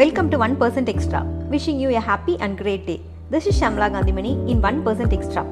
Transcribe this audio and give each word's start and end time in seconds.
Welcome 0.00 0.30
to 0.30 0.38
1% 0.38 0.88
Extra. 0.88 1.20
Wishing 1.50 1.78
you 1.78 1.90
a 1.90 2.00
happy 2.00 2.34
and 2.40 2.56
great 2.56 2.86
day. 2.86 3.00
This 3.28 3.46
is 3.46 3.54
Shamla 3.60 3.88
Gandhimani 3.94 4.32
in 4.48 4.58
1% 4.62 5.16
Extra. 5.16 5.42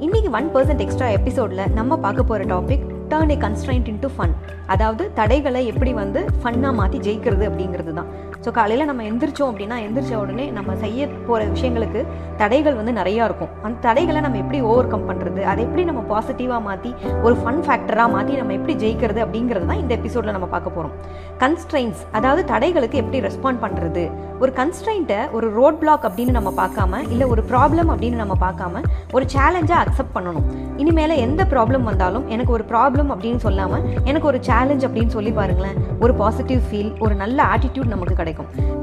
இன்னைக்கு 0.00 0.30
one 0.30 0.48
percent 0.54 0.82
extra 0.84 1.06
எபிசோடில் 1.10 1.62
நம்ம 1.74 1.96
பார்க்க 1.96 2.22
போகிற 2.22 2.44
topic 2.50 2.82
turn 3.12 3.30
a 3.30 3.36
constraint 3.44 3.86
into 3.92 4.08
fun 4.14 4.34
அதாவது 4.72 5.04
தடைகளை 5.14 5.62
எப்படி 5.72 5.92
வந்து 6.00 6.20
ஃபன்னாக 6.40 6.72
மாற்றி 6.80 6.98
ஜெயிக்கிறது 7.06 7.44
அப்படிங்கிறது 7.50 7.92
தான் 7.98 8.10
ஸோ 8.44 8.50
காலையில் 8.58 8.88
நம்ம 8.90 9.04
எந்திரிச்சோம் 9.10 9.50
அப்படின்னா 9.52 9.76
எந்திரிச்ச 9.86 10.14
உடனே 10.22 10.44
நம்ம 10.58 10.76
செய்ய 10.84 11.08
போகிற 11.28 11.40
விஷயங்களுக்கு 11.54 12.00
தடைகள் 12.40 12.78
வந்து 12.80 12.92
நிறையா 13.00 13.22
இருக்கும். 13.28 13.52
அந்த 13.66 13.76
தடைகளை 13.86 14.20
நம்ம 14.26 14.38
எப்படி 14.42 14.58
ஓவர் 14.70 14.90
கம் 14.92 15.06
பண்ணுறது 15.10 15.40
அதை 15.50 15.60
எப்படி 15.66 15.84
நம்ம 15.90 16.02
பாசிட்டிவாக 16.12 16.60
மாற்றி 16.68 16.90
ஒரு 17.26 17.34
ஃபன் 17.42 17.62
ஃபேக்டராக 17.66 18.08
மாற்றி 18.14 18.34
நம்ம 18.40 18.54
எப்படி 18.58 18.76
ஜெயிக்கிறது 18.84 19.22
அப்படிங்கிறது 19.26 19.68
தான் 19.70 19.82
இந்த 19.84 19.92
எபிசோடில் 19.98 20.36
நம்ம 20.36 20.48
பார்க்க 20.54 20.76
போகிறோம் 20.76 20.94
கன்ஸ்ட்ரைன்ஸ் 21.44 22.02
அதாவது 22.18 22.42
தடைகளுக்கு 22.52 23.00
எப்படி 23.02 23.20
ரெஸ்பாண்ட் 23.28 23.62
பண்ணுறது 23.64 24.04
ஒரு 24.42 24.50
கன்ஸ்ட்ரெயின்ட்டை 24.60 25.20
ஒரு 25.36 25.46
ரோட் 25.58 25.78
பிளாக் 25.82 26.06
அப்படின்னு 26.08 26.36
நம்ம 26.38 26.50
பார்க்காம 26.62 27.00
இல்லை 27.12 27.26
ஒரு 27.34 27.42
ப்ராப்ளம் 27.50 27.90
அப்படின்னு 27.92 28.18
நம்ம 28.22 28.34
பார்க்காம 28.44 28.82
ஒரு 29.16 29.24
சேலஞ்சாக 29.34 29.80
அக்செப்ட் 29.84 30.14
பண்ணணும். 30.16 30.46
இனிமேல் 30.82 31.14
எந்த 31.26 31.42
ப்ராப்ளம் 31.52 31.84
வந்தாலும் 31.90 32.26
எனக்கு 32.34 32.52
ஒரு 32.56 32.64
ப்ராப்ளம் 32.72 33.10
அப்படின்னு 33.14 33.40
சொல்லாமல் 33.46 33.84
எனக்கு 34.08 34.26
ஒரு 34.32 34.40
சேலஞ்ச் 34.48 34.86
அப்படின்னு 34.88 35.14
சொல்லி 35.16 35.32
பாருங்களேன். 35.40 35.78
ஒரு 36.04 36.14
பாசிட்டிவ் 36.22 36.62
ஃபீல் 36.68 36.92
ஒரு 37.06 37.14
நல்ல 37.22 37.38
ஆட்டிடியூட் 37.54 37.92
நமக்கு 37.94 38.14
கிடைக்கும். 38.14 38.25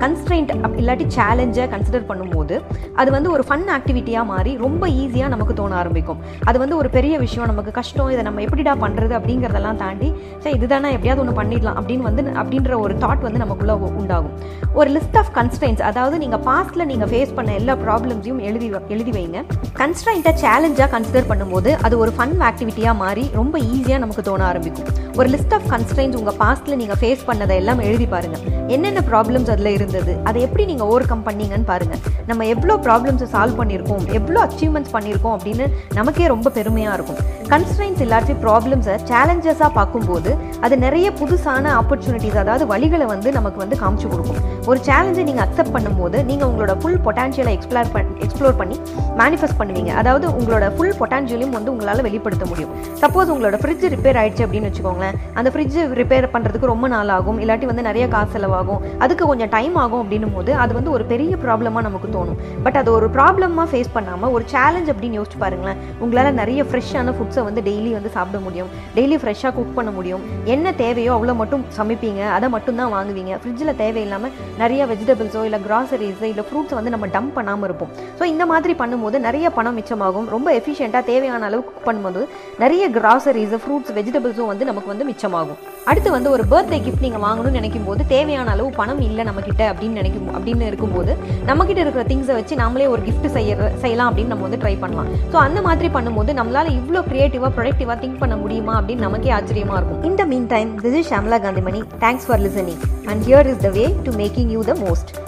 கன்ஸ்ட்ரைண்ட் 0.04 0.52
இல்லாட்டி 0.82 1.06
சேலஞ்சை 1.18 1.66
கன்சிடர் 1.74 2.08
பண்ணும்போது 2.10 2.56
அது 3.02 3.12
வந்து 3.16 3.32
ஒரு 3.32 3.44
ஃபன் 3.50 3.68
ஆக்டிவிட்டியாக 3.76 4.26
மாறி 4.32 4.58
ரொம்ப 4.66 4.88
ஈஸியாக 4.88 5.28
நமக்கு 5.28 5.54
தோண 5.60 5.76
ஆரம்பிக்கும். 5.76 6.20
அது 6.50 6.60
வந்து 6.64 6.76
ஒரு 6.78 6.90
பெரிய 6.90 7.18
விஷயம் 7.18 7.50
நமக்கு 7.52 7.72
கஷ்டம் 7.72 8.10
இதை 8.10 8.24
நம்ம 8.24 8.42
எப்படிடா 8.42 8.74
பண்ணுறது 8.86 9.14
அப்படிங்கிறதெல்லாம் 9.20 9.80
தாண்டி 9.84 10.14
சரி 10.44 10.56
இதுதானே 10.56 10.92
எப்படியாவது 10.96 11.24
ஒன்று 11.24 11.38
பண்ணிடலாம் 11.42 11.78
அப்படின்னு 11.82 12.08
வந்து 12.10 12.24
அப்படின்ற 12.42 12.80
ஒரு 12.86 12.96
தாட் 13.04 13.26
வந்து 13.28 13.42
நமக்குள்ளே 13.44 13.76
உண்டாகும். 14.02 14.36
ஒரு 14.80 14.90
லிஸ்ட் 14.98 15.18
ஆஃப் 15.22 15.32
கன்ஸ்ட்ரெயின்ஸ் 15.40 15.82
அதாவது 15.90 16.18
நீங்கள் 16.24 16.44
பாஸ்ட்டில் 16.50 16.86
நீங்கள் 16.92 17.10
ஃபேஸ் 17.14 17.34
பண்ண 17.36 17.54
எல்லா 17.54 17.74
ப்ராப்ளம்ஸையும் 17.86 18.42
எழுதி 18.50 18.70
எழுதி 18.96 19.12
வைங்க. 19.18 19.40
கன்ஸ்ட்ரெயின்ட்டை 19.82 20.34
சேலஞ்சாக 20.44 20.90
கன்சிடர் 20.96 21.30
பண்ணும்போது 21.32 21.72
அது 21.86 21.98
ஒரு 22.04 22.12
ஃபன் 22.18 22.38
ஆக்டிவிட்டியாக 22.50 22.96
மாறி 23.04 23.30
ரொம்ப 23.40 23.60
ஈஸியாக 23.60 24.00
நமக்கு 24.04 24.24
தோண 24.30 24.46
ஆரம்பிக்கும். 24.52 24.88
ஒரு 25.20 25.30
லிஸ்ட் 25.34 25.54
ஆஃப் 25.58 25.68
கன்ஸ்ட்ரெயின்ஸ் 25.74 26.18
உங்கள் 26.20 26.38
பாஸ்ட்டில் 26.44 26.80
நீங்கள் 26.82 27.00
ஃபேஸ் 27.02 27.24
பண்ணதை 27.28 27.56
எல்லாம் 27.62 27.82
எழுதி 27.88 28.06
பாருங்கள் 28.14 28.44
என்னென்ன 28.68 29.02
ப்ராப்ளம் 29.10 29.33
ப்ராப்ளம்ஸ் 29.34 29.54
அதில் 29.54 29.76
இருந்தது. 29.78 30.12
அதை 30.30 30.40
எப்படி 30.46 30.64
நீங்கள் 30.70 30.88
ஓவர் 30.92 31.08
கம் 31.12 31.24
பண்ணீங்கன்னு 31.28 31.68
பாருங்கள் 31.70 32.02
நம்ம 32.30 32.46
எவ்வளோ 32.54 32.74
ப்ராப்ளம்ஸை 32.88 33.28
சால்வ் 33.34 33.58
பண்ணியிருக்கோம் 33.60 34.04
எவ்வளோ 34.18 34.40
அச்சீவ்மெண்ட்ஸ் 34.46 34.94
பண்ணியிருக்கோம் 34.96 35.36
அப்படின்னு 35.38 35.66
நமக்கே 35.98 36.26
ரொம்ப 36.34 36.50
பெருமையாக 36.58 36.98
இருக்கும். 36.98 37.20
கன்ஸ்ட்ரெயின்ஸ் 37.54 38.02
இல்லாட்டி 38.06 38.34
ப்ராப்ளம்ஸை 38.44 38.96
சேலஞ்சஸாக 39.12 39.70
பார்க்கும்போது 39.78 40.32
அது 40.66 40.76
நிறைய 40.84 41.08
புதுசான 41.22 41.72
ஆப்பர்ச்சுனிட்டிஸ் 41.80 42.38
அதாவது 42.44 42.66
வழிகளை 42.74 43.08
வந்து 43.14 43.32
நமக்கு 43.38 43.60
வந்து 43.64 43.80
காமிச்சு 43.82 44.08
கொடுக்கும். 44.14 44.40
ஒரு 44.70 44.80
சேலஞ்சை 44.90 45.26
நீங்கள் 45.30 45.46
அக்செப்ட் 45.46 45.74
பண்ணும்போது 45.78 46.20
நீங்கள் 46.30 46.48
உங்களோட 46.52 46.76
ஃபுல் 46.84 47.00
பொட்டான்ஷியலை 47.08 47.54
எக்ஸ்ப்ளோர் 47.58 47.92
பண்ணி 47.96 48.14
எக்ஸ்ப்ளோர் 48.28 48.58
பண்ணி 48.62 48.78
மேனிஃபெஸ்ட் 49.22 49.60
பண்ணுவீங்க. 49.62 49.92
அதாவது 50.04 50.26
உங்களோட 50.38 50.68
ஃபுல் 50.78 50.96
பொட்டான்ஷியலையும் 51.02 51.56
வந்து 51.58 51.72
உங்களால் 51.74 52.06
வெளிப்படுத்த 52.10 52.46
முடியும். 52.52 52.72
சப்போஸ் 53.04 53.34
உங்களோட 53.36 53.58
ஃப்ரிட்ஜ் 53.64 53.88
ரிப்பேர் 53.96 54.20
ஆயிடுச்சு 54.22 54.46
அப்படின்னு 54.48 54.70
வச்சுக்கோங்களேன். 54.72 55.18
அந்த 55.40 55.50
ஃப்ரிட்ஜ் 55.56 55.80
ரிப்பேர் 56.02 56.32
பண்ணுறதுக்கு 56.38 56.72
ரொம்ப 56.74 56.88
நாள் 56.96 57.14
ஆகும் 57.18 57.42
இல்லாட்டி 57.46 57.68
வந்து 57.74 57.88
நிறைய 57.90 58.06
காசு 58.16 58.32
செலவாகும். 58.34 58.82
அதுக்கு 59.06 59.23
கொஞ்சம் 59.30 59.52
டைம் 59.56 59.76
ஆகும் 59.84 60.02
அப்படின்னும் 60.04 60.34
போது 60.38 60.52
அது 60.64 60.72
வந்து 60.78 60.92
ஒரு 60.96 61.04
பெரிய 61.12 61.34
ப்ராப்ளமாக 61.44 61.84
நமக்கு 61.88 62.10
தோணும். 62.16 62.40
பட் 62.66 62.78
அது 62.82 62.90
ஒரு 62.98 63.08
ப்ராப்ளமாக 63.16 63.68
ஃபேஸ் 63.72 63.92
பண்ணாமல் 63.96 64.32
ஒரு 64.36 64.46
சேலஞ்ச் 64.54 64.90
அப்படின்னு 64.94 65.20
யோசிச்சு 65.20 65.40
பாருங்களேன். 65.44 65.80
உங்களால் 66.04 66.38
நிறைய 66.42 66.64
ஃப்ரெஷ்ஷான 66.70 67.14
ஃபுட்ஸை 67.18 67.44
வந்து 67.50 67.64
டெய்லி 67.70 67.92
வந்து 67.98 68.12
சாப்பிட 68.18 68.40
முடியும். 68.48 68.70
டெய்லி 68.98 69.18
ஃப்ரெஷ்ஷாக 69.24 69.54
குக் 69.58 69.76
பண்ண 69.80 69.92
முடியும். 69.98 70.24
என்ன 70.56 70.74
தேவையோ 70.84 71.12
அவ்வளோ 71.18 71.36
மட்டும் 71.42 71.66
சமைப்பீங்க. 71.80 72.22
அதை 72.38 72.50
மட்டும் 72.56 72.80
தான் 72.82 72.94
வாங்குவீங்க. 72.96 73.34
ஃப்ரிட்ஜில் 73.44 73.74
தேவையில்லாமல் 73.84 74.34
நிறைய 74.64 74.88
வெஜிடபிள்ஸோ 74.94 75.44
இல்லை 75.50 75.62
கிராசரிஸோ 75.68 76.28
இல்லை 76.32 76.46
ஃப்ரூட்ஸை 76.50 76.78
வந்து 76.80 76.94
நம்ம 76.96 77.06
டம்ப் 77.18 77.36
பண்ணாமல் 77.38 77.68
இருப்போம். 77.70 77.92
ஸோ 78.20 78.24
இந்த 78.34 78.44
மாதிரி 78.54 78.76
பண்ணும்போது 78.82 79.20
நிறைய 79.28 79.48
பணம் 79.60 79.78
மிச்சமாகும். 79.80 80.28
ரொம்ப 80.36 80.48
எஃபிஷியண்ட்டாக 80.60 81.04
தேவையான 81.12 81.46
அளவு 81.50 81.64
குக் 81.70 81.88
பண்ணும்போது 81.88 82.22
நிறைய 82.64 82.84
கிராசரிஸ் 82.98 83.56
ஃப்ரூட்ஸ் 83.64 83.94
வெஜிடபிள்ஸும் 84.00 84.50
வந்து 84.52 84.66
நமக்கு 84.70 84.92
வந்து 84.94 85.08
மிச்சமாகும். 85.10 85.60
அடுத்து 85.92 86.10
வந்து 86.16 86.30
ஒரு 86.36 86.44
பர்த்டே 86.52 86.78
கிஃப்ட் 86.84 87.06
நீங்கள் 87.06 87.24
வாங்கணும்னு 87.24 87.58
நினைக்கும் 87.60 87.88
போது 87.88 88.02
தேவையான 88.12 88.52
அளவு 88.56 88.70
பணம் 88.78 89.02
இல்லை 89.08 89.13
நம்மக்கிட்ட 89.22 89.64
அப்படின்னு 89.72 90.00
நினைக்கும் 90.02 90.30
அப்படின்னு 90.38 90.66
இருக்கும்போது 90.72 91.12
நம்மக்கிட்ட 91.50 91.84
இருக்கிற 91.86 92.06
திங்ஸை 92.12 92.36
வச்சு 92.40 92.56
நாமளே 92.62 92.88
ஒரு 92.94 93.02
கிஃப்ட் 93.08 93.28
செய்ய 93.36 93.72
செய்யலாம் 93.84 94.10
அப்படின்னு 94.12 94.34
நம்ம 94.34 94.48
வந்து 94.48 94.62
ட்ரை 94.64 94.76
பண்ணலாம். 94.80 95.10
ஸோ 95.34 95.38
அந்த 95.48 95.62
மாதிரி 95.62 95.90
பண்ணும்போது 95.98 96.34
நம்மளால 96.40 96.74
இவ்வளோ 96.80 97.04
கிரியேட்டிவாக 97.12 97.52
ப்ரொடக்டிவாக 97.58 97.98
திங்க் 98.04 98.22
பண்ண 98.24 98.38
முடியுமா 98.44 98.76
அப்படின்னு 98.82 99.08
நமக்கே 99.08 99.34
ஆச்சரியமா 99.40 99.78
இருக்கும். 99.80 100.04
இந்த 100.12 100.26
meantime 100.56 100.72
this 100.86 100.98
is 101.02 101.12
Shamla 101.14 101.40
Kanthimani 101.48 101.84
thanks 102.06 102.28
for 102.30 102.44
listening 102.48 102.82
and 103.06 103.24
here 103.30 103.50
is 103.54 103.64
the 103.68 103.72
way 103.80 103.86
to 104.08 104.14
making 104.24 104.52
you 104.58 104.64
the 104.72 104.76
most 104.86 105.23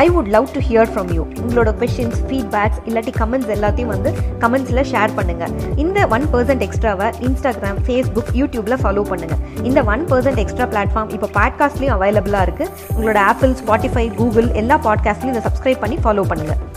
I 0.00 0.04
would 0.10 0.28
love 0.28 0.46
to 0.52 0.60
hear 0.60 0.90
from 0.90 1.08
you 1.14 1.22
உங்களோட 1.40 1.70
கொஷின்ஸ் 1.80 2.20
ஃபீட்பேக்ஸ் 2.26 2.80
இல்லாட்டி 2.86 3.12
கமெண்ட்ஸ் 3.18 3.50
எல்லாத்தையும் 3.50 3.92
வந்து 3.94 4.10
கமெண்ட்ஸில் 4.40 4.82
ஷேர் 4.92 5.14
பண்ணுங்கள் 5.16 5.54
இந்த 5.76 6.06
ஒன் 6.08 6.26
பர்சன்ட் 6.32 6.64
எக்ஸ்ட்ராவை 6.68 7.08
Instagram 7.20 7.80
Facebook 7.86 8.32
யூடியூப்பில் 8.34 8.80
follow 8.82 9.04
பண்ணுங்கள் 9.10 9.42
இந்த 9.62 9.82
ஒன் 9.88 10.04
பர்சன்ட் 10.12 10.42
எக்ஸ்ட்ரா 10.44 10.68
பிளாட்ஃபார்ம் 10.72 11.12
இப்போ 11.12 11.30
பாட்காஸ்ட்லேயும் 11.38 11.96
அவைலபிளாக 11.98 12.46
இருக்குது 12.48 12.72
உங்களோட 12.96 13.20
ஆப்பிள் 13.26 13.54
ஸ்பாட்டிஃபை 13.62 14.06
கூகுள் 14.16 14.50
எல்லா 14.54 14.78
பாட்காஸ்ட்லையும் 14.84 15.36
இதை 15.36 15.46
சப்ஸ்கிரைப் 15.48 15.84
பண்ணி 15.84 15.98
ஃபாலோ 16.04 16.24
பண்ணுங்கள் 16.32 16.70